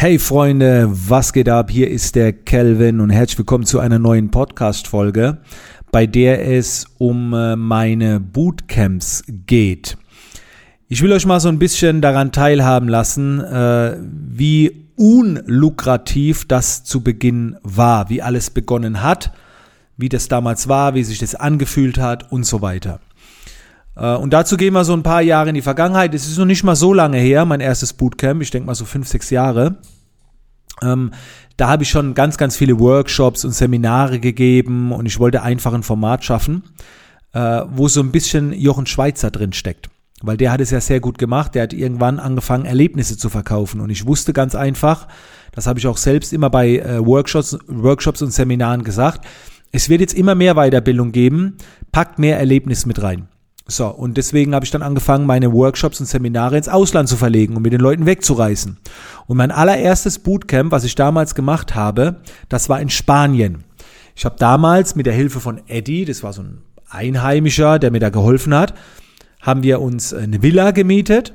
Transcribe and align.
Hey 0.00 0.18
Freunde, 0.18 0.88
was 0.90 1.34
geht 1.34 1.50
ab? 1.50 1.70
Hier 1.70 1.90
ist 1.90 2.14
der 2.14 2.32
Kelvin 2.32 3.00
und 3.00 3.10
herzlich 3.10 3.36
willkommen 3.36 3.66
zu 3.66 3.80
einer 3.80 3.98
neuen 3.98 4.30
Podcast-Folge, 4.30 5.42
bei 5.92 6.06
der 6.06 6.48
es 6.48 6.86
um 6.96 7.34
äh, 7.34 7.54
meine 7.54 8.18
Bootcamps 8.18 9.24
geht. 9.28 9.98
Ich 10.88 11.02
will 11.02 11.12
euch 11.12 11.26
mal 11.26 11.38
so 11.38 11.50
ein 11.50 11.58
bisschen 11.58 12.00
daran 12.00 12.32
teilhaben 12.32 12.88
lassen, 12.88 13.40
äh, 13.40 13.98
wie 14.00 14.86
unlukrativ 14.96 16.48
das 16.48 16.82
zu 16.82 17.02
Beginn 17.02 17.58
war, 17.62 18.08
wie 18.08 18.22
alles 18.22 18.48
begonnen 18.48 19.02
hat, 19.02 19.32
wie 19.98 20.08
das 20.08 20.28
damals 20.28 20.66
war, 20.66 20.94
wie 20.94 21.04
sich 21.04 21.18
das 21.18 21.34
angefühlt 21.34 21.98
hat 21.98 22.32
und 22.32 22.44
so 22.44 22.62
weiter. 22.62 23.00
Äh, 24.00 24.16
und 24.16 24.32
dazu 24.32 24.56
gehen 24.56 24.72
wir 24.72 24.84
so 24.84 24.94
ein 24.94 25.02
paar 25.02 25.22
Jahre 25.22 25.50
in 25.50 25.54
die 25.54 25.62
Vergangenheit. 25.62 26.14
Es 26.14 26.26
ist 26.26 26.38
noch 26.38 26.46
nicht 26.46 26.64
mal 26.64 26.74
so 26.74 26.92
lange 26.92 27.18
her, 27.18 27.44
mein 27.44 27.60
erstes 27.60 27.92
Bootcamp. 27.92 28.42
Ich 28.42 28.50
denke 28.50 28.66
mal 28.66 28.74
so 28.74 28.86
fünf, 28.86 29.06
sechs 29.06 29.30
Jahre. 29.30 29.76
Ähm, 30.82 31.12
da 31.58 31.68
habe 31.68 31.82
ich 31.82 31.90
schon 31.90 32.14
ganz, 32.14 32.38
ganz 32.38 32.56
viele 32.56 32.80
Workshops 32.80 33.44
und 33.44 33.52
Seminare 33.52 34.18
gegeben 34.18 34.92
und 34.92 35.04
ich 35.04 35.20
wollte 35.20 35.42
einfach 35.42 35.74
ein 35.74 35.82
Format 35.82 36.24
schaffen, 36.24 36.62
äh, 37.34 37.62
wo 37.68 37.86
so 37.86 38.00
ein 38.00 38.12
bisschen 38.12 38.52
Jochen 38.54 38.86
Schweizer 38.86 39.30
drin 39.30 39.52
steckt. 39.52 39.90
Weil 40.22 40.38
der 40.38 40.52
hat 40.52 40.60
es 40.60 40.70
ja 40.70 40.80
sehr 40.80 41.00
gut 41.00 41.18
gemacht. 41.18 41.54
Der 41.54 41.64
hat 41.64 41.72
irgendwann 41.72 42.18
angefangen, 42.18 42.64
Erlebnisse 42.64 43.18
zu 43.18 43.28
verkaufen. 43.28 43.80
Und 43.80 43.90
ich 43.90 44.06
wusste 44.06 44.32
ganz 44.32 44.54
einfach, 44.54 45.06
das 45.52 45.66
habe 45.66 45.78
ich 45.78 45.86
auch 45.86 45.96
selbst 45.96 46.32
immer 46.32 46.48
bei 46.48 46.78
äh, 46.78 47.04
Workshops, 47.04 47.58
Workshops 47.66 48.22
und 48.22 48.32
Seminaren 48.32 48.84
gesagt, 48.84 49.26
es 49.72 49.88
wird 49.88 50.00
jetzt 50.00 50.14
immer 50.14 50.34
mehr 50.34 50.54
Weiterbildung 50.54 51.12
geben, 51.12 51.56
packt 51.92 52.18
mehr 52.18 52.38
Erlebnis 52.38 52.86
mit 52.86 53.02
rein. 53.02 53.28
So, 53.70 53.86
und 53.86 54.16
deswegen 54.16 54.54
habe 54.54 54.64
ich 54.64 54.72
dann 54.72 54.82
angefangen, 54.82 55.26
meine 55.26 55.52
Workshops 55.52 56.00
und 56.00 56.06
Seminare 56.06 56.56
ins 56.56 56.68
Ausland 56.68 57.08
zu 57.08 57.16
verlegen 57.16 57.56
und 57.56 57.62
mit 57.62 57.72
den 57.72 57.80
Leuten 57.80 58.04
wegzureißen. 58.04 58.78
Und 59.26 59.36
mein 59.36 59.52
allererstes 59.52 60.18
Bootcamp, 60.18 60.72
was 60.72 60.82
ich 60.82 60.96
damals 60.96 61.36
gemacht 61.36 61.76
habe, 61.76 62.16
das 62.48 62.68
war 62.68 62.80
in 62.80 62.90
Spanien. 62.90 63.64
Ich 64.16 64.24
habe 64.24 64.34
damals 64.38 64.96
mit 64.96 65.06
der 65.06 65.14
Hilfe 65.14 65.38
von 65.38 65.60
Eddie, 65.68 66.04
das 66.04 66.24
war 66.24 66.32
so 66.32 66.42
ein 66.42 66.62
Einheimischer, 66.88 67.78
der 67.78 67.92
mir 67.92 68.00
da 68.00 68.10
geholfen 68.10 68.52
hat, 68.54 68.74
haben 69.40 69.62
wir 69.62 69.80
uns 69.80 70.12
eine 70.12 70.42
Villa 70.42 70.72
gemietet 70.72 71.32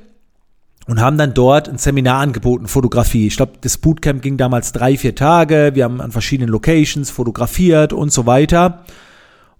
und 0.88 1.00
haben 1.00 1.17
dann 1.17 1.33
dort 1.33 1.69
ein 1.69 1.78
Seminar 1.78 2.19
angeboten, 2.19 2.67
Fotografie. 2.67 3.28
Ich 3.28 3.38
glaube, 3.38 3.53
das 3.61 3.78
Bootcamp 3.78 4.22
ging 4.22 4.36
damals 4.36 4.73
drei, 4.73 4.97
vier 4.97 5.16
Tage. 5.16 5.72
Wir 5.73 5.86
haben 5.86 6.02
an 6.02 6.11
verschiedenen 6.11 6.50
Locations 6.50 7.09
fotografiert 7.09 7.94
und 7.94 8.11
so 8.11 8.25
weiter. 8.25 8.83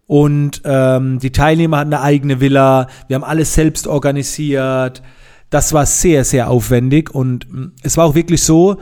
Und 0.08 0.62
ähm, 0.66 1.20
die 1.20 1.32
Teilnehmer 1.32 1.78
hatten 1.78 1.94
eine 1.94 2.04
eigene 2.04 2.40
Villa. 2.40 2.88
Wir 3.08 3.16
haben 3.16 3.24
alles 3.24 3.54
selbst 3.54 3.88
organisiert. 3.88 5.02
Das 5.50 5.74
war 5.74 5.86
sehr, 5.86 6.24
sehr 6.26 6.50
aufwendig. 6.50 7.10
Und 7.10 7.52
mm, 7.52 7.72
es 7.82 7.98
war 7.98 8.06
auch 8.06 8.16
wirklich 8.16 8.44
so, 8.44 8.78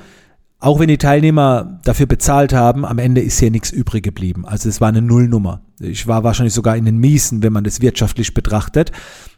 auch 0.59 0.79
wenn 0.79 0.87
die 0.87 0.97
Teilnehmer 0.97 1.79
dafür 1.83 2.05
bezahlt 2.05 2.53
haben, 2.53 2.85
am 2.85 2.97
Ende 2.97 3.21
ist 3.21 3.39
hier 3.39 3.51
nichts 3.51 3.71
übrig 3.71 4.03
geblieben. 4.03 4.45
Also 4.45 4.69
es 4.69 4.79
war 4.79 4.87
eine 4.87 5.01
Nullnummer. 5.01 5.61
Ich 5.79 6.07
war 6.07 6.23
wahrscheinlich 6.23 6.53
sogar 6.53 6.77
in 6.77 6.85
den 6.85 6.97
Miesen, 6.97 7.43
wenn 7.43 7.51
man 7.51 7.65
das 7.65 7.81
wirtschaftlich 7.81 8.33
betrachtet. 8.33 8.93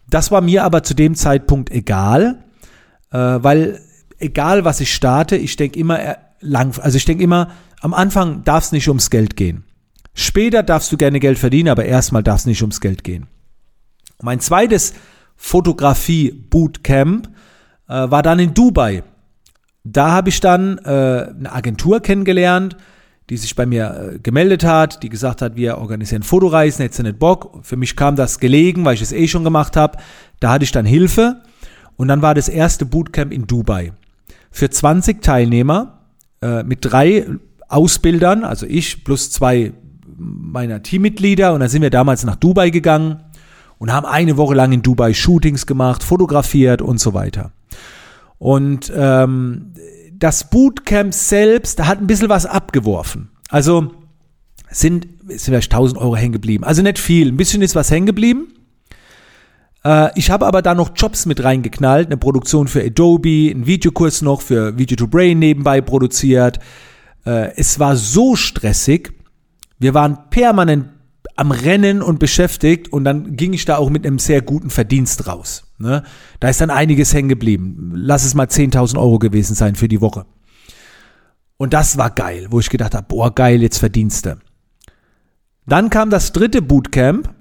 Das 0.07 0.29
war 0.31 0.41
mir 0.41 0.63
aber 0.63 0.83
zu 0.83 0.93
dem 0.93 1.15
Zeitpunkt 1.15 1.71
egal, 1.71 2.43
äh, 3.11 3.17
weil 3.17 3.79
egal 4.19 4.65
was 4.65 4.81
ich 4.81 4.93
starte, 4.93 5.35
ich 5.35 5.55
denke 5.55 5.79
immer 5.79 5.99
äh, 5.99 6.15
lang, 6.41 6.77
also 6.79 6.95
ich 6.95 7.05
denke 7.05 7.23
immer, 7.23 7.49
am 7.81 7.95
Anfang 7.95 8.43
darf 8.43 8.65
es 8.65 8.71
nicht 8.71 8.87
ums 8.87 9.09
Geld 9.09 9.35
gehen. 9.35 9.63
Später 10.15 10.63
darfst 10.63 10.91
du 10.91 10.97
gerne 10.97 11.19
Geld 11.19 11.37
verdienen, 11.37 11.69
aber 11.69 11.85
erstmal 11.85 12.23
darf 12.23 12.39
es 12.39 12.45
nicht 12.45 12.61
ums 12.61 12.79
Geld 12.79 13.03
gehen. 13.03 13.27
Mein 14.21 14.39
zweites 14.39 14.93
Fotografie-Bootcamp 15.35 17.27
äh, 17.89 18.09
war 18.09 18.23
dann 18.23 18.39
in 18.39 18.53
Dubai. 18.53 19.03
Da 19.83 20.11
habe 20.11 20.29
ich 20.29 20.39
dann 20.39 20.77
äh, 20.79 20.89
eine 20.89 21.51
Agentur 21.51 21.99
kennengelernt, 21.99 22.77
die 23.29 23.35
sich 23.35 23.55
bei 23.55 23.65
mir 23.65 24.13
äh, 24.15 24.19
gemeldet 24.19 24.63
hat, 24.63 25.03
die 25.03 25.09
gesagt 25.09 25.41
hat, 25.41 25.57
wir 25.57 25.79
organisieren 25.79 26.23
Fotoreisen, 26.23 26.83
hättest 26.83 26.99
du 26.99 27.03
nicht 27.03 27.19
Bock. 27.19 27.59
Für 27.63 27.75
mich 27.75 27.97
kam 27.97 28.15
das 28.15 28.39
gelegen, 28.39 28.85
weil 28.85 28.95
ich 28.95 29.01
es 29.01 29.11
eh 29.11 29.27
schon 29.27 29.43
gemacht 29.43 29.75
habe. 29.75 29.97
Da 30.39 30.51
hatte 30.51 30.63
ich 30.63 30.71
dann 30.71 30.85
Hilfe 30.85 31.41
und 31.97 32.07
dann 32.07 32.21
war 32.21 32.33
das 32.33 32.47
erste 32.47 32.85
Bootcamp 32.85 33.33
in 33.33 33.47
Dubai. 33.47 33.91
Für 34.49 34.69
20 34.69 35.21
Teilnehmer 35.21 36.05
äh, 36.41 36.63
mit 36.63 36.79
drei 36.81 37.25
Ausbildern, 37.67 38.45
also 38.45 38.65
ich 38.65 39.03
plus 39.03 39.29
zwei 39.29 39.73
meiner 40.17 40.81
Teammitglieder 40.81 41.53
und 41.53 41.59
dann 41.59 41.69
sind 41.69 41.81
wir 41.81 41.89
damals 41.89 42.23
nach 42.23 42.35
Dubai 42.35 42.69
gegangen 42.69 43.23
und 43.77 43.91
haben 43.91 44.05
eine 44.05 44.37
Woche 44.37 44.55
lang 44.55 44.71
in 44.71 44.81
Dubai 44.81 45.13
Shootings 45.13 45.65
gemacht, 45.65 46.03
fotografiert 46.03 46.81
und 46.81 46.99
so 46.99 47.13
weiter. 47.13 47.51
Und 48.37 48.91
ähm, 48.95 49.73
das 50.13 50.49
Bootcamp 50.49 51.13
selbst 51.13 51.85
hat 51.85 51.99
ein 51.99 52.07
bisschen 52.07 52.29
was 52.29 52.45
abgeworfen. 52.45 53.29
Also 53.49 53.91
sind, 54.69 55.07
sind 55.27 55.39
vielleicht 55.39 55.71
1000 55.71 55.99
Euro 55.99 56.15
hängen 56.15 56.33
geblieben. 56.33 56.63
Also 56.63 56.81
nicht 56.81 56.99
viel, 56.99 57.27
ein 57.27 57.37
bisschen 57.37 57.61
ist 57.61 57.75
was 57.75 57.91
hängen 57.91 58.05
geblieben. 58.05 58.53
Äh, 59.83 60.09
ich 60.15 60.31
habe 60.31 60.45
aber 60.45 60.61
da 60.61 60.73
noch 60.73 60.91
Jobs 60.95 61.25
mit 61.25 61.43
reingeknallt, 61.43 62.07
eine 62.07 62.17
Produktion 62.17 62.67
für 62.67 62.83
Adobe, 62.83 63.51
einen 63.51 63.67
Videokurs 63.67 64.21
noch 64.21 64.41
für 64.41 64.77
Video 64.77 64.97
to 64.97 65.07
Brain 65.07 65.39
nebenbei 65.39 65.81
produziert. 65.81 66.59
Äh, 67.25 67.55
es 67.55 67.79
war 67.79 67.95
so 67.95 68.35
stressig, 68.35 69.13
wir 69.79 69.93
waren 69.93 70.29
permanent 70.29 70.89
am 71.35 71.51
Rennen 71.51 72.01
und 72.01 72.19
beschäftigt 72.19 72.91
und 72.93 73.03
dann 73.03 73.35
ging 73.35 73.53
ich 73.53 73.65
da 73.65 73.77
auch 73.77 73.89
mit 73.89 74.05
einem 74.05 74.19
sehr 74.19 74.41
guten 74.41 74.69
Verdienst 74.69 75.27
raus. 75.27 75.63
Ne? 75.77 76.03
Da 76.39 76.49
ist 76.49 76.61
dann 76.61 76.69
einiges 76.69 77.13
hängen 77.13 77.29
geblieben. 77.29 77.91
Lass 77.93 78.23
es 78.23 78.35
mal 78.35 78.47
10.000 78.47 78.97
Euro 78.97 79.19
gewesen 79.19 79.55
sein 79.55 79.75
für 79.75 79.89
die 79.89 80.01
Woche. 80.01 80.25
Und 81.57 81.73
das 81.73 81.97
war 81.97 82.09
geil, 82.09 82.47
wo 82.51 82.59
ich 82.59 82.69
gedacht 82.69 82.95
habe, 82.95 83.07
boah, 83.07 83.33
geil, 83.33 83.61
jetzt 83.61 83.79
Verdienste. 83.79 84.39
Dann 85.65 85.89
kam 85.89 86.09
das 86.09 86.31
dritte 86.31 86.61
Bootcamp 86.61 87.33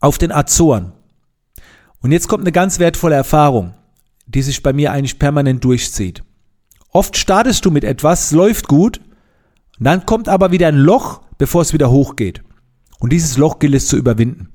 auf 0.00 0.18
den 0.18 0.32
Azoren. 0.32 0.92
Und 2.00 2.12
jetzt 2.12 2.28
kommt 2.28 2.42
eine 2.42 2.52
ganz 2.52 2.78
wertvolle 2.78 3.14
Erfahrung, 3.14 3.74
die 4.26 4.42
sich 4.42 4.62
bei 4.62 4.72
mir 4.72 4.92
eigentlich 4.92 5.18
permanent 5.18 5.64
durchzieht. 5.64 6.22
Oft 6.90 7.16
startest 7.16 7.64
du 7.64 7.70
mit 7.70 7.84
etwas, 7.84 8.32
läuft 8.32 8.68
gut, 8.68 9.00
und 9.78 9.84
dann 9.84 10.06
kommt 10.06 10.28
aber 10.28 10.52
wieder 10.52 10.68
ein 10.68 10.76
Loch, 10.76 11.20
bevor 11.38 11.62
es 11.62 11.72
wieder 11.72 11.90
hochgeht. 11.90 12.42
Und 12.98 13.12
dieses 13.12 13.36
Loch 13.36 13.58
gilt 13.58 13.74
es 13.74 13.88
zu 13.88 13.96
überwinden. 13.96 14.48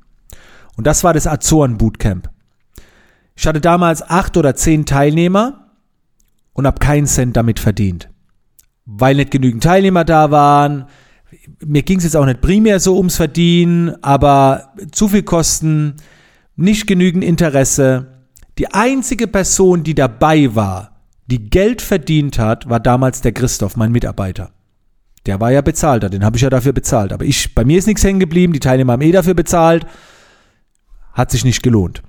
Und 0.78 0.88
das 0.88 1.04
war 1.04 1.14
das 1.14 1.28
Azoren 1.28 1.78
Bootcamp. 1.78 2.30
Ich 3.36 3.46
hatte 3.46 3.62
damals 3.62 4.02
acht 4.02 4.38
oder 4.38 4.56
zehn 4.56 4.86
Teilnehmer 4.86 5.68
und 6.54 6.66
habe 6.66 6.80
keinen 6.80 7.08
Cent 7.08 7.38
damit 7.38 7.60
verdient. 7.60 8.10
Weil 8.86 9.16
nicht 9.16 9.32
genügend 9.32 9.64
Teilnehmer 9.64 10.04
da 10.04 10.32
waren. 10.32 10.88
Mir 11.64 11.84
ging 11.84 12.00
es 12.00 12.04
jetzt 12.04 12.18
auch 12.18 12.26
nicht 12.26 12.42
primär 12.42 12.80
so 12.80 12.98
ums 12.98 13.16
Verdienen, 13.16 13.96
aber 14.04 14.74
zu 14.92 15.08
viel 15.08 15.24
Kosten, 15.24 15.96
nicht 16.56 16.88
genügend 16.88 17.24
Interesse. 17.24 18.26
Die 18.58 18.74
einzige 18.74 19.28
Person, 19.28 19.84
die 19.84 19.96
dabei 19.96 20.56
war, 20.56 21.02
die 21.28 21.50
Geld 21.50 21.82
verdient 21.82 22.38
hat, 22.40 22.70
war 22.70 22.80
damals 22.80 23.22
der 23.22 23.32
Christoph, 23.32 23.78
mein 23.78 23.92
Mitarbeiter. 23.92 24.52
Der 25.26 25.40
war 25.40 25.52
ja 25.52 25.62
bezahlt, 25.62 26.04
den 26.12 26.26
habe 26.26 26.38
ich 26.38 26.44
ja 26.44 26.50
dafür 26.50 26.74
bezahlt. 26.74 27.14
Aber 27.14 27.26
ich, 27.26 27.54
bei 27.54 27.64
mir 27.64 27.78
ist 27.78 27.88
nichts 27.88 28.04
hängen 28.04 28.20
geblieben, 28.20 28.54
die 28.54 28.60
Teilnehmer 28.60 28.94
haben 28.94 29.02
eh 29.02 29.12
dafür 29.12 29.36
bezahlt. 29.36 29.86
Hat 31.14 31.30
sich 31.30 31.46
nicht 31.46 31.62
gelohnt. 31.62 32.02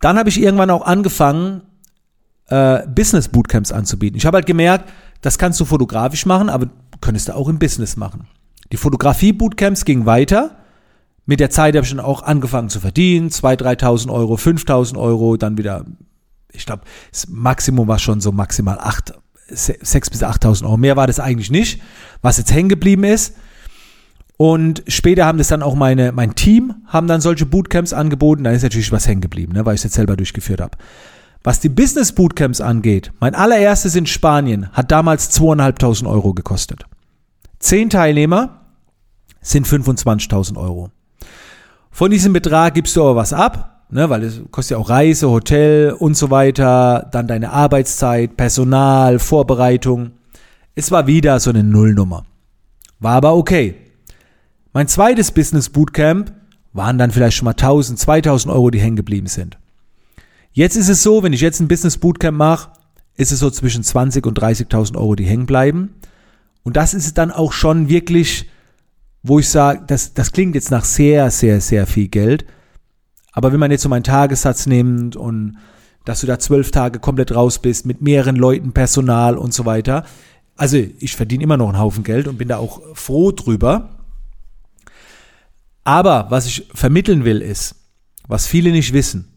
Dann 0.00 0.18
habe 0.18 0.28
ich 0.28 0.40
irgendwann 0.40 0.70
auch 0.70 0.86
angefangen, 0.86 1.62
äh, 2.48 2.86
Business 2.86 3.28
Bootcamps 3.28 3.72
anzubieten. 3.72 4.16
Ich 4.16 4.26
habe 4.26 4.36
halt 4.36 4.46
gemerkt, 4.46 4.90
das 5.20 5.38
kannst 5.38 5.60
du 5.60 5.64
fotografisch 5.64 6.26
machen, 6.26 6.48
aber 6.48 6.68
könntest 7.00 7.28
du 7.28 7.34
auch 7.34 7.48
im 7.48 7.58
Business 7.58 7.96
machen. 7.96 8.28
Die 8.72 8.76
Fotografie 8.76 9.32
Bootcamps 9.32 9.84
gingen 9.84 10.06
weiter. 10.06 10.56
Mit 11.24 11.40
der 11.40 11.50
Zeit 11.50 11.74
habe 11.74 11.84
ich 11.84 11.90
dann 11.90 12.00
auch 12.00 12.22
angefangen 12.22 12.68
zu 12.68 12.80
verdienen. 12.80 13.30
2.000, 13.30 13.80
3.000 13.80 14.12
Euro, 14.12 14.34
5.000 14.34 14.96
Euro, 14.96 15.36
dann 15.36 15.58
wieder, 15.58 15.84
ich 16.52 16.66
glaube, 16.66 16.82
das 17.10 17.28
Maximum 17.28 17.88
war 17.88 17.98
schon 17.98 18.20
so 18.20 18.32
maximal 18.32 18.78
8, 18.78 19.14
6.000 19.50 20.10
bis 20.10 20.22
8.000 20.22 20.64
Euro. 20.64 20.76
Mehr 20.76 20.96
war 20.96 21.06
das 21.06 21.20
eigentlich 21.20 21.50
nicht, 21.50 21.80
was 22.22 22.38
jetzt 22.38 22.52
hängen 22.52 22.68
geblieben 22.68 23.04
ist. 23.04 23.34
Und 24.36 24.82
später 24.86 25.24
haben 25.24 25.38
das 25.38 25.48
dann 25.48 25.62
auch 25.62 25.74
meine, 25.74 26.12
mein 26.12 26.34
Team, 26.34 26.74
haben 26.86 27.06
dann 27.06 27.20
solche 27.20 27.46
Bootcamps 27.46 27.92
angeboten. 27.92 28.44
Da 28.44 28.50
ist 28.50 28.62
natürlich 28.62 28.92
was 28.92 29.08
hängen 29.08 29.22
geblieben, 29.22 29.54
ne, 29.54 29.64
weil 29.64 29.74
ich 29.74 29.80
es 29.80 29.84
jetzt 29.84 29.94
selber 29.94 30.16
durchgeführt 30.16 30.60
habe. 30.60 30.76
Was 31.42 31.60
die 31.60 31.68
Business 31.68 32.12
Bootcamps 32.12 32.60
angeht, 32.60 33.12
mein 33.20 33.34
allererstes 33.34 33.94
in 33.94 34.06
Spanien 34.06 34.70
hat 34.72 34.90
damals 34.90 35.30
2.500 35.40 36.06
Euro 36.08 36.34
gekostet. 36.34 36.84
Zehn 37.60 37.88
Teilnehmer 37.88 38.60
sind 39.40 39.66
25.000 39.66 40.56
Euro. 40.58 40.90
Von 41.90 42.10
diesem 42.10 42.32
Betrag 42.32 42.74
gibst 42.74 42.96
du 42.96 43.02
aber 43.02 43.16
was 43.16 43.32
ab, 43.32 43.75
ne, 43.90 44.10
weil 44.10 44.22
es 44.24 44.40
kostet 44.50 44.76
ja 44.76 44.78
auch 44.78 44.90
Reise, 44.90 45.30
Hotel 45.30 45.92
und 45.92 46.16
so 46.16 46.30
weiter, 46.30 47.08
dann 47.12 47.26
deine 47.26 47.52
Arbeitszeit, 47.52 48.36
Personal, 48.36 49.18
Vorbereitung. 49.18 50.12
Es 50.74 50.90
war 50.90 51.06
wieder 51.06 51.38
so 51.40 51.50
eine 51.50 51.62
Nullnummer. 51.62 52.24
War 52.98 53.14
aber 53.14 53.34
okay. 53.34 53.74
Mein 54.72 54.88
zweites 54.88 55.30
Business 55.30 55.70
Bootcamp 55.70 56.32
waren 56.72 56.98
dann 56.98 57.10
vielleicht 57.10 57.36
schon 57.36 57.46
mal 57.46 57.52
1000, 57.52 57.98
2000 57.98 58.52
Euro, 58.52 58.70
die 58.70 58.80
hängen 58.80 58.96
geblieben 58.96 59.26
sind. 59.26 59.58
Jetzt 60.52 60.76
ist 60.76 60.88
es 60.88 61.02
so, 61.02 61.22
wenn 61.22 61.32
ich 61.32 61.40
jetzt 61.40 61.60
ein 61.60 61.68
Business 61.68 61.98
Bootcamp 61.98 62.36
mache, 62.36 62.70
ist 63.16 63.32
es 63.32 63.38
so 63.38 63.50
zwischen 63.50 63.82
20 63.82 64.26
und 64.26 64.38
30.000 64.38 64.96
Euro, 64.96 65.14
die 65.14 65.24
hängen 65.24 65.46
bleiben. 65.46 65.94
Und 66.62 66.76
das 66.76 66.94
ist 66.94 67.16
dann 67.16 67.30
auch 67.30 67.52
schon 67.52 67.88
wirklich, 67.88 68.50
wo 69.22 69.38
ich 69.38 69.48
sage, 69.48 69.84
das, 69.86 70.14
das 70.14 70.32
klingt 70.32 70.54
jetzt 70.54 70.70
nach 70.70 70.84
sehr, 70.84 71.30
sehr, 71.30 71.60
sehr 71.60 71.86
viel 71.86 72.08
Geld. 72.08 72.44
Aber 73.36 73.52
wenn 73.52 73.60
man 73.60 73.70
jetzt 73.70 73.82
so 73.82 73.90
meinen 73.90 74.02
Tagessatz 74.02 74.64
nimmt 74.64 75.14
und 75.14 75.58
dass 76.06 76.22
du 76.22 76.26
da 76.26 76.38
zwölf 76.38 76.70
Tage 76.70 77.00
komplett 77.00 77.34
raus 77.34 77.58
bist 77.58 77.84
mit 77.84 78.00
mehreren 78.00 78.34
Leuten, 78.36 78.72
Personal 78.72 79.36
und 79.36 79.52
so 79.52 79.66
weiter. 79.66 80.06
Also 80.56 80.78
ich 80.78 81.14
verdiene 81.14 81.44
immer 81.44 81.58
noch 81.58 81.68
einen 81.68 81.78
Haufen 81.78 82.02
Geld 82.02 82.28
und 82.28 82.38
bin 82.38 82.48
da 82.48 82.56
auch 82.56 82.80
froh 82.94 83.32
drüber. 83.32 83.90
Aber 85.84 86.28
was 86.30 86.46
ich 86.46 86.66
vermitteln 86.72 87.26
will 87.26 87.42
ist, 87.42 87.74
was 88.26 88.46
viele 88.46 88.70
nicht 88.70 88.94
wissen, 88.94 89.36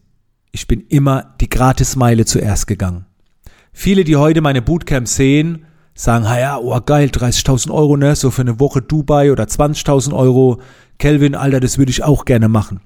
ich 0.50 0.66
bin 0.66 0.80
immer 0.88 1.34
die 1.42 1.50
Gratismeile 1.50 2.24
zuerst 2.24 2.66
gegangen. 2.66 3.04
Viele, 3.74 4.04
die 4.04 4.16
heute 4.16 4.40
meine 4.40 4.62
Bootcamps 4.62 5.14
sehen, 5.14 5.66
sagen, 5.94 6.24
ja, 6.24 6.56
oh 6.56 6.80
geil, 6.80 7.10
30.000 7.12 7.70
Euro, 7.70 7.98
ne, 7.98 8.16
so 8.16 8.30
für 8.30 8.42
eine 8.42 8.58
Woche 8.60 8.80
Dubai 8.80 9.30
oder 9.30 9.44
20.000 9.44 10.16
Euro. 10.16 10.62
Kelvin, 10.98 11.34
Alter, 11.34 11.60
das 11.60 11.76
würde 11.76 11.90
ich 11.90 12.02
auch 12.02 12.24
gerne 12.24 12.48
machen. 12.48 12.80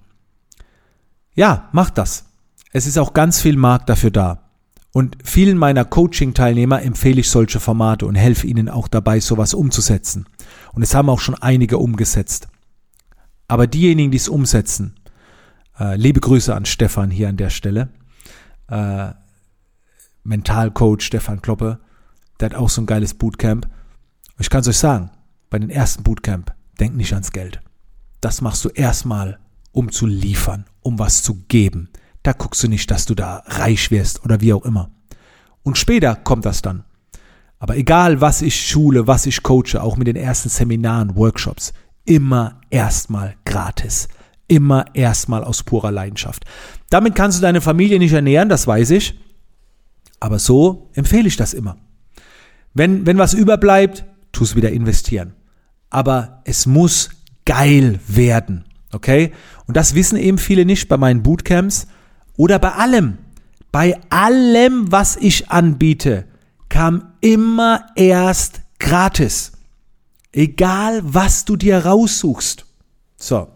Ja, 1.35 1.69
mach 1.73 1.91
das. 1.91 2.27
Es 2.73 2.87
ist 2.87 2.99
auch 2.99 3.13
ganz 3.13 3.41
viel 3.41 3.57
Markt 3.57 3.89
dafür 3.89 4.11
da. 4.11 4.41
Und 4.93 5.19
vielen 5.25 5.59
meiner 5.59 5.85
Coaching-Teilnehmer 5.85 6.83
empfehle 6.83 7.21
ich 7.21 7.29
solche 7.29 7.59
Formate 7.59 8.07
und 8.07 8.15
helfe 8.15 8.47
ihnen 8.47 8.69
auch 8.69 8.87
dabei, 8.87 9.19
sowas 9.19 9.53
umzusetzen. 9.53 10.27
Und 10.73 10.83
es 10.83 10.95
haben 10.95 11.09
auch 11.09 11.19
schon 11.19 11.35
einige 11.35 11.79
umgesetzt. 11.79 12.47
Aber 13.49 13.67
diejenigen, 13.67 14.13
die 14.13 14.17
es 14.17 14.29
umsetzen, 14.29 14.95
äh, 15.79 15.97
liebe 15.97 16.21
Grüße 16.21 16.55
an 16.55 16.65
Stefan 16.65 17.11
hier 17.11 17.29
an 17.29 17.37
der 17.37 17.51
Stelle, 17.51 17.89
äh, 18.69 19.11
Mentalcoach 20.23 21.03
Stefan 21.03 21.43
Kloppe, 21.43 21.81
der 22.39 22.51
hat 22.51 22.57
auch 22.57 22.71
so 22.71 22.81
ein 22.81 22.87
geiles 22.87 23.15
Bootcamp. 23.15 23.69
Ich 24.39 24.49
kann 24.49 24.61
es 24.61 24.69
euch 24.69 24.79
sagen, 24.79 25.11
bei 25.51 25.59
den 25.59 25.71
ersten 25.71 26.05
Bootcamp, 26.05 26.55
denkt 26.79 26.97
nicht 26.97 27.13
ans 27.13 27.33
Geld. 27.33 27.61
Das 28.21 28.41
machst 28.41 28.65
du 28.65 28.69
erstmal, 28.69 29.39
um 29.75 29.91
zu 29.91 30.07
liefern, 30.07 30.65
um 30.81 30.99
was 30.99 31.23
zu 31.23 31.45
geben. 31.49 31.91
Da 32.23 32.33
guckst 32.33 32.63
du 32.63 32.69
nicht, 32.69 32.91
dass 32.91 33.05
du 33.05 33.15
da 33.15 33.43
reich 33.47 33.91
wirst 33.91 34.25
oder 34.25 34.41
wie 34.41 34.53
auch 34.53 34.65
immer. 34.65 34.91
Und 35.63 35.77
später 35.77 36.15
kommt 36.15 36.47
das 36.47 36.63
dann. 36.63 36.85
Aber 37.59 37.77
egal, 37.77 38.21
was 38.21 38.41
ich 38.41 38.69
schule, 38.69 39.07
was 39.07 39.27
ich 39.27 39.43
coache, 39.43 39.81
auch 39.83 39.97
mit 39.97 40.07
den 40.07 40.17
ersten 40.17 40.49
Seminaren, 40.49 41.17
Workshops, 41.17 41.73
immer 42.05 42.61
erstmal 42.71 43.35
gratis. 43.45 44.09
Immer 44.47 44.85
erstmal 44.95 45.43
aus 45.43 45.63
purer 45.63 45.91
Leidenschaft. 45.91 46.45
Damit 46.91 47.15
kannst 47.15 47.39
du 47.39 47.43
deine 47.43 47.61
Familie 47.61 47.99
nicht 47.99 48.13
ernähren, 48.13 48.49
das 48.49 48.67
weiß 48.67 48.91
ich. 48.91 49.19
Aber 50.21 50.39
so 50.39 50.91
empfehle 50.95 51.29
ich 51.29 51.37
das 51.37 51.55
immer. 51.55 51.79
Wenn, 52.75 53.07
wenn 53.07 53.19
was 53.19 53.35
überbleibt, 53.35 54.05
tu 54.33 54.45
es 54.45 54.55
wieder 54.55 54.71
investieren. 54.71 55.35
Aber 55.89 56.43
es 56.45 56.67
muss 56.67 57.11
geil 57.47 58.01
werden. 58.07 58.65
Okay? 58.95 59.33
Und 59.67 59.77
das 59.77 59.95
wissen 59.95 60.17
eben 60.17 60.39
viele 60.39 60.65
nicht 60.65 60.89
bei 60.89 60.97
meinen 60.97 61.23
Bootcamps 61.23 61.87
oder 62.37 62.59
bei 62.59 62.73
allem. 62.73 63.19
Bei 63.73 64.01
allem, 64.09 64.91
was 64.93 65.17
ich 65.17 65.51
anbiete, 65.51 66.27
kam 66.69 67.13
immer 67.21 67.87
erst 67.97 68.61
gratis. 68.79 69.53
Egal, 70.33 71.01
was 71.03 71.45
du 71.45 71.57
dir 71.57 71.79
raussuchst. 71.79 72.67
So. 73.17 73.49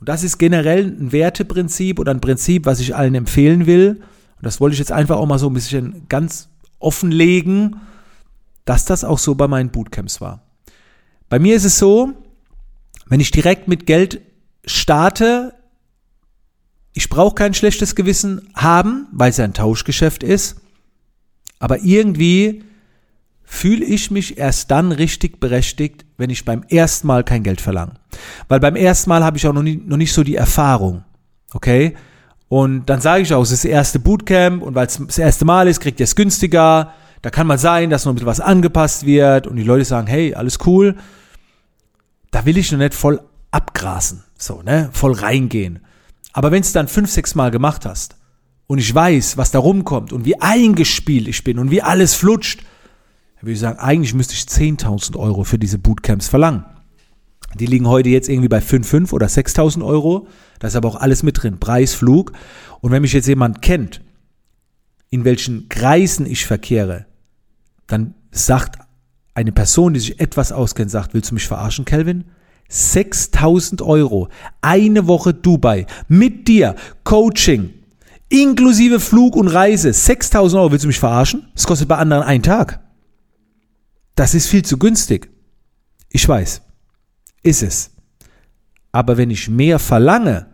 Und 0.00 0.08
das 0.08 0.22
ist 0.22 0.38
generell 0.38 0.86
ein 0.86 1.12
Werteprinzip 1.12 1.98
oder 1.98 2.12
ein 2.12 2.20
Prinzip, 2.20 2.66
was 2.66 2.80
ich 2.80 2.94
allen 2.94 3.14
empfehlen 3.14 3.66
will. 3.66 4.00
Und 4.36 4.46
das 4.46 4.60
wollte 4.60 4.74
ich 4.74 4.78
jetzt 4.78 4.92
einfach 4.92 5.16
auch 5.16 5.26
mal 5.26 5.38
so 5.38 5.48
ein 5.48 5.54
bisschen 5.54 6.06
ganz 6.08 6.48
offenlegen, 6.78 7.80
dass 8.64 8.84
das 8.84 9.02
auch 9.02 9.18
so 9.18 9.34
bei 9.34 9.48
meinen 9.48 9.70
Bootcamps 9.70 10.20
war. 10.20 10.42
Bei 11.28 11.38
mir 11.38 11.56
ist 11.56 11.64
es 11.64 11.78
so, 11.78 12.12
wenn 13.06 13.20
ich 13.20 13.30
direkt 13.30 13.66
mit 13.66 13.86
Geld 13.86 14.20
starte, 14.64 15.54
ich 16.92 17.08
brauche 17.08 17.34
kein 17.34 17.54
schlechtes 17.54 17.94
Gewissen 17.94 18.48
haben, 18.54 19.06
weil 19.12 19.30
es 19.30 19.36
ja 19.36 19.44
ein 19.44 19.54
Tauschgeschäft 19.54 20.22
ist, 20.22 20.60
aber 21.58 21.80
irgendwie 21.82 22.64
fühle 23.44 23.84
ich 23.84 24.10
mich 24.10 24.36
erst 24.36 24.70
dann 24.70 24.92
richtig 24.92 25.40
berechtigt, 25.40 26.04
wenn 26.18 26.28
ich 26.28 26.44
beim 26.44 26.64
ersten 26.68 27.06
Mal 27.06 27.24
kein 27.24 27.42
Geld 27.42 27.60
verlange. 27.60 27.94
Weil 28.48 28.60
beim 28.60 28.76
ersten 28.76 29.08
Mal 29.08 29.24
habe 29.24 29.38
ich 29.38 29.46
auch 29.46 29.54
noch, 29.54 29.62
nie, 29.62 29.80
noch 29.84 29.96
nicht 29.96 30.12
so 30.12 30.22
die 30.22 30.36
Erfahrung. 30.36 31.04
Okay? 31.52 31.96
Und 32.48 32.86
dann 32.86 33.00
sage 33.00 33.22
ich 33.22 33.32
auch, 33.32 33.42
es 33.42 33.52
ist 33.52 33.64
das 33.64 33.70
erste 33.70 33.98
Bootcamp 33.98 34.62
und 34.62 34.74
weil 34.74 34.86
es 34.86 34.98
das 34.98 35.18
erste 35.18 35.44
Mal 35.44 35.66
ist, 35.66 35.80
kriegt 35.80 35.98
ihr 36.00 36.04
es 36.04 36.14
günstiger. 36.14 36.92
Da 37.22 37.30
kann 37.30 37.46
mal 37.46 37.58
sein, 37.58 37.90
dass 37.90 38.04
noch 38.04 38.14
mit 38.14 38.26
was 38.26 38.40
angepasst 38.40 39.06
wird 39.06 39.46
und 39.46 39.56
die 39.56 39.64
Leute 39.64 39.84
sagen, 39.84 40.06
hey, 40.06 40.34
alles 40.34 40.58
cool. 40.66 40.96
Da 42.30 42.44
will 42.44 42.58
ich 42.58 42.70
noch 42.70 42.78
nicht 42.78 42.94
voll 42.94 43.20
abgrasen, 43.50 44.24
so, 44.38 44.62
ne, 44.62 44.88
voll 44.92 45.12
reingehen. 45.12 45.80
Aber 46.32 46.50
wenn 46.50 46.62
es 46.62 46.72
dann 46.72 46.88
fünf, 46.88 47.10
sechs 47.10 47.34
Mal 47.34 47.50
gemacht 47.50 47.84
hast 47.84 48.16
und 48.66 48.78
ich 48.78 48.94
weiß, 48.94 49.36
was 49.36 49.50
da 49.50 49.58
rumkommt 49.58 50.12
und 50.12 50.24
wie 50.24 50.40
eingespielt 50.40 51.28
ich 51.28 51.44
bin 51.44 51.58
und 51.58 51.70
wie 51.70 51.82
alles 51.82 52.14
flutscht, 52.14 52.60
dann 52.60 53.42
würde 53.42 53.52
ich 53.52 53.60
sagen, 53.60 53.78
eigentlich 53.78 54.14
müsste 54.14 54.34
ich 54.34 54.42
10.000 54.42 55.16
Euro 55.16 55.44
für 55.44 55.58
diese 55.58 55.78
Bootcamps 55.78 56.28
verlangen. 56.28 56.64
Die 57.58 57.66
liegen 57.66 57.88
heute 57.88 58.08
jetzt 58.08 58.28
irgendwie 58.28 58.48
bei 58.48 58.58
5.500 58.58 59.12
oder 59.12 59.26
6.000 59.26 59.84
Euro. 59.84 60.28
Da 60.58 60.68
ist 60.68 60.76
aber 60.76 60.88
auch 60.88 60.96
alles 60.96 61.22
mit 61.22 61.42
drin. 61.42 61.58
Preis, 61.58 61.94
Flug. 61.94 62.32
Und 62.80 62.92
wenn 62.92 63.02
mich 63.02 63.12
jetzt 63.12 63.26
jemand 63.26 63.62
kennt, 63.62 64.02
in 65.10 65.24
welchen 65.24 65.68
Kreisen 65.68 66.26
ich 66.26 66.44
verkehre, 66.44 67.06
dann 67.86 68.14
sagt 68.30 68.78
eine 69.34 69.52
Person, 69.52 69.94
die 69.94 70.00
sich 70.00 70.20
etwas 70.20 70.52
auskennt, 70.52 70.90
sagt, 70.90 71.14
willst 71.14 71.30
du 71.30 71.34
mich 71.34 71.46
verarschen, 71.46 71.84
Kelvin? 71.84 72.24
6000 72.68 73.82
Euro, 73.82 74.28
eine 74.60 75.06
Woche 75.06 75.34
Dubai, 75.34 75.86
mit 76.06 76.48
dir, 76.48 76.74
Coaching, 77.04 77.70
inklusive 78.28 79.00
Flug 79.00 79.36
und 79.36 79.48
Reise, 79.48 79.92
6000 79.92 80.60
Euro, 80.60 80.72
willst 80.72 80.84
du 80.84 80.88
mich 80.88 81.00
verarschen? 81.00 81.48
Das 81.54 81.66
kostet 81.66 81.88
bei 81.88 81.96
anderen 81.96 82.22
einen 82.22 82.42
Tag. 82.42 82.80
Das 84.14 84.34
ist 84.34 84.48
viel 84.48 84.64
zu 84.64 84.78
günstig. 84.78 85.30
Ich 86.10 86.28
weiß, 86.28 86.62
ist 87.42 87.62
es. 87.62 87.90
Aber 88.92 89.16
wenn 89.16 89.30
ich 89.30 89.48
mehr 89.48 89.78
verlange 89.78 90.46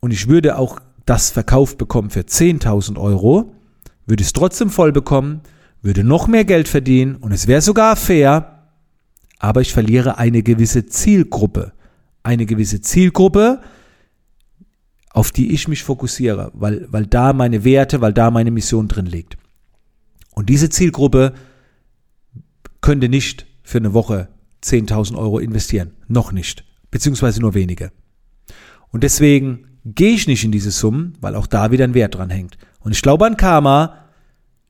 und 0.00 0.12
ich 0.12 0.28
würde 0.28 0.56
auch 0.56 0.80
das 1.06 1.30
verkauft 1.30 1.78
bekommen 1.78 2.10
für 2.10 2.20
10.000 2.20 2.98
Euro, 2.98 3.54
würde 4.06 4.22
ich 4.22 4.28
es 4.28 4.32
trotzdem 4.32 4.70
voll 4.70 4.92
bekommen, 4.92 5.40
würde 5.82 6.04
noch 6.04 6.28
mehr 6.28 6.44
Geld 6.44 6.68
verdienen 6.68 7.16
und 7.16 7.32
es 7.32 7.46
wäre 7.46 7.60
sogar 7.60 7.96
fair, 7.96 8.53
aber 9.38 9.60
ich 9.60 9.72
verliere 9.72 10.18
eine 10.18 10.42
gewisse 10.42 10.86
Zielgruppe. 10.86 11.72
Eine 12.22 12.46
gewisse 12.46 12.80
Zielgruppe, 12.80 13.60
auf 15.10 15.30
die 15.30 15.52
ich 15.52 15.68
mich 15.68 15.82
fokussiere, 15.82 16.50
weil, 16.54 16.86
weil 16.90 17.06
da 17.06 17.32
meine 17.32 17.64
Werte, 17.64 18.00
weil 18.00 18.12
da 18.12 18.30
meine 18.30 18.50
Mission 18.50 18.88
drin 18.88 19.06
liegt. 19.06 19.36
Und 20.32 20.48
diese 20.48 20.70
Zielgruppe 20.70 21.34
könnte 22.80 23.08
nicht 23.08 23.46
für 23.62 23.78
eine 23.78 23.94
Woche 23.94 24.28
10.000 24.62 25.16
Euro 25.16 25.38
investieren. 25.38 25.92
Noch 26.08 26.32
nicht. 26.32 26.64
Beziehungsweise 26.90 27.40
nur 27.40 27.54
wenige. 27.54 27.92
Und 28.90 29.04
deswegen 29.04 29.78
gehe 29.84 30.14
ich 30.14 30.26
nicht 30.26 30.44
in 30.44 30.52
diese 30.52 30.70
Summen, 30.70 31.14
weil 31.20 31.34
auch 31.34 31.46
da 31.46 31.70
wieder 31.70 31.84
ein 31.84 31.94
Wert 31.94 32.14
dran 32.14 32.30
hängt. 32.30 32.58
Und 32.80 32.92
ich 32.92 33.02
glaube 33.02 33.26
an 33.26 33.36
Karma, 33.36 33.98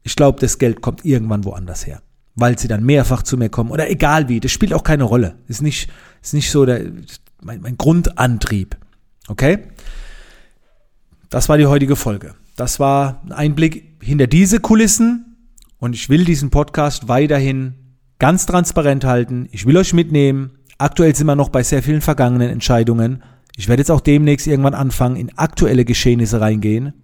ich 0.02 0.16
glaube, 0.16 0.40
das 0.40 0.59
Geld 0.59 0.80
kommt 0.80 1.04
irgendwann 1.04 1.44
woanders 1.44 1.87
her. 1.87 2.02
Weil 2.37 2.59
sie 2.59 2.69
dann 2.69 2.85
mehrfach 2.85 3.23
zu 3.23 3.37
mir 3.37 3.49
kommen 3.49 3.71
oder 3.71 3.91
egal 3.91 4.29
wie, 4.29 4.41
das 4.41 4.50
spielt 4.50 4.75
auch 4.75 4.83
keine 4.83 5.05
Rolle. 5.05 5.37
Ist 5.47 5.62
nicht, 5.62 5.88
ist 6.23 6.35
nicht 6.35 6.50
so 6.50 6.67
der, 6.67 6.81
mein, 7.43 7.61
mein 7.61 7.79
Grundantrieb. 7.79 8.76
Okay? 9.29 9.59
Das 11.31 11.49
war 11.49 11.59
die 11.59 11.67
heutige 11.67 11.97
Folge. 11.97 12.35
Das 12.57 12.81
war 12.81 13.23
ein 13.25 13.33
Einblick 13.33 13.99
hinter 14.00 14.26
diese 14.26 14.61
Kulissen 14.61 15.37
und 15.79 15.95
ich 15.95 16.09
will 16.09 16.25
diesen 16.25 16.50
Podcast 16.50 17.09
weiterhin 17.09 17.75
ganz 18.19 18.47
transparent 18.47 19.05
halten. 19.05 19.49
Ich 19.53 19.67
will 19.67 19.76
euch 19.76 19.93
mitnehmen. 19.93 20.59
Aktuell 20.79 21.14
sind 21.14 21.26
wir 21.26 21.37
noch 21.37 21.50
bei 21.50 21.62
sehr 21.62 21.83
vielen 21.83 22.00
vergangenen 22.00 22.50
Entscheidungen. 22.50 23.23
Ich 23.57 23.69
werde 23.69 23.81
jetzt 23.81 23.91
auch 23.91 24.00
demnächst 24.00 24.47
irgendwann 24.47 24.75
anfangen, 24.75 25.17
in 25.17 25.37
aktuelle 25.38 25.85
Geschehnisse 25.85 26.41
reingehen 26.41 26.95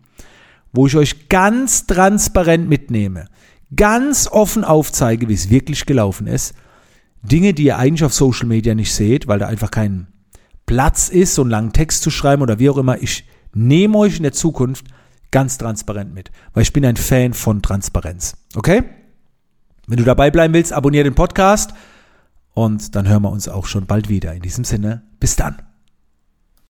wo 0.72 0.86
ich 0.86 0.96
euch 0.96 1.28
ganz 1.28 1.86
transparent 1.86 2.68
mitnehme, 2.68 3.26
ganz 3.74 4.28
offen 4.28 4.64
aufzeige, 4.64 5.28
wie 5.28 5.34
es 5.34 5.50
wirklich 5.50 5.86
gelaufen 5.86 6.26
ist. 6.26 6.54
Dinge, 7.22 7.54
die 7.54 7.64
ihr 7.64 7.78
eigentlich 7.78 8.04
auf 8.04 8.14
Social 8.14 8.46
Media 8.46 8.74
nicht 8.74 8.94
seht, 8.94 9.28
weil 9.28 9.38
da 9.38 9.46
einfach 9.46 9.70
kein 9.70 10.08
Platz 10.66 11.08
ist, 11.08 11.34
so 11.34 11.42
einen 11.42 11.50
langen 11.50 11.72
Text 11.72 12.02
zu 12.02 12.10
schreiben 12.10 12.42
oder 12.42 12.58
wie 12.58 12.70
auch 12.70 12.78
immer. 12.78 13.02
Ich 13.02 13.26
nehme 13.52 13.98
euch 13.98 14.16
in 14.16 14.22
der 14.22 14.32
Zukunft 14.32 14.86
ganz 15.30 15.58
transparent 15.58 16.14
mit, 16.14 16.30
weil 16.54 16.62
ich 16.62 16.72
bin 16.72 16.84
ein 16.84 16.96
Fan 16.96 17.34
von 17.34 17.62
Transparenz. 17.62 18.36
Okay? 18.56 18.84
Wenn 19.86 19.98
du 19.98 20.04
dabei 20.04 20.30
bleiben 20.30 20.54
willst, 20.54 20.72
abonniere 20.72 21.04
den 21.04 21.14
Podcast 21.14 21.72
und 22.54 22.94
dann 22.94 23.08
hören 23.08 23.22
wir 23.22 23.30
uns 23.30 23.48
auch 23.48 23.66
schon 23.66 23.86
bald 23.86 24.08
wieder. 24.08 24.32
In 24.32 24.42
diesem 24.42 24.64
Sinne, 24.64 25.02
bis 25.18 25.36
dann. 25.36 25.56